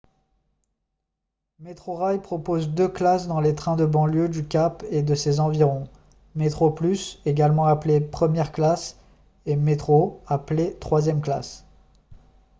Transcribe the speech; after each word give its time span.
metrorail 1.59 2.23
propose 2.23 2.69
deux 2.69 2.87
classes 2.87 3.27
dans 3.27 3.39
les 3.39 3.53
trains 3.53 3.75
de 3.75 3.85
banlieue 3.85 4.29
du 4.29 4.43
cap 4.47 4.83
et 4.89 5.03
de 5.03 5.13
ses 5.13 5.39
environs: 5.39 5.87
metroplus 6.33 7.19
également 7.27 7.67
appelée 7.67 8.01
première 8.01 8.51
classe 8.51 8.97
et 9.45 9.55
metro 9.55 10.19
appelée 10.25 10.75
troisième 10.79 11.21
classe 11.21 11.65